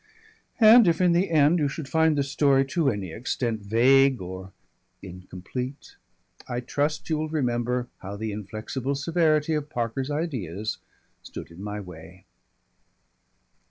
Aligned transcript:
And 0.59 0.87
if 0.87 0.99
in 0.99 1.11
the 1.11 1.29
end 1.29 1.59
you 1.59 1.67
should 1.67 1.87
find 1.87 2.17
this 2.17 2.31
story 2.31 2.65
to 2.65 2.89
any 2.89 3.11
extent 3.13 3.61
vague 3.61 4.19
or 4.19 4.51
incomplete, 5.03 5.95
I 6.47 6.59
trust 6.59 7.07
you 7.11 7.19
will 7.19 7.29
remember 7.29 7.87
how 7.99 8.15
the 8.15 8.31
inflexible 8.31 8.95
severity 8.95 9.53
of 9.53 9.69
Parker's 9.69 10.09
ideas 10.09 10.79
stood 11.21 11.51
in 11.51 11.61
my 11.61 11.79
way. 11.79 12.25